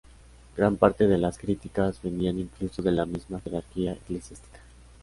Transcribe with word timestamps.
Gran 0.57 0.77
parte 0.77 1.05
de 1.05 1.19
las 1.19 1.37
críticas 1.37 2.01
venían 2.01 2.39
incluso 2.39 2.81
de 2.81 2.91
la 2.91 3.05
misma 3.05 3.39
jerarquía 3.39 3.93
eclesiástica. 3.93 4.59